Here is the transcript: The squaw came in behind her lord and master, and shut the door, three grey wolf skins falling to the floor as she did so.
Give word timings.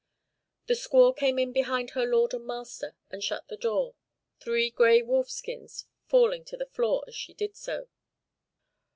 The 0.65 0.73
squaw 0.73 1.15
came 1.15 1.37
in 1.37 1.51
behind 1.53 1.91
her 1.91 2.07
lord 2.07 2.33
and 2.33 2.43
master, 2.43 2.95
and 3.11 3.23
shut 3.23 3.47
the 3.49 3.55
door, 3.55 3.93
three 4.39 4.71
grey 4.71 5.03
wolf 5.03 5.29
skins 5.29 5.85
falling 6.07 6.43
to 6.45 6.57
the 6.57 6.65
floor 6.65 7.03
as 7.07 7.13
she 7.13 7.35
did 7.35 7.55
so. 7.55 7.87